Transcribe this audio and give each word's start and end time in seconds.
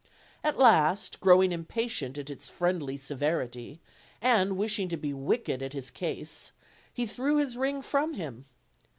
At 0.43 0.57
last, 0.57 1.19
growing 1.19 1.51
impatient 1.51 2.17
at 2.17 2.31
its 2.31 2.49
friendly 2.49 2.97
severity, 2.97 3.79
and 4.19 4.57
wishing 4.57 4.89
to 4.89 4.97
be 4.97 5.13
wicked 5.13 5.61
at 5.61 5.73
his 5.73 5.91
ease, 6.01 6.51
he 6.91 7.05
threw 7.05 7.37
his 7.37 7.55
ring 7.55 7.83
from 7.83 8.15
him. 8.15 8.45